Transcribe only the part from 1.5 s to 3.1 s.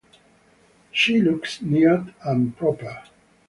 neat and proper.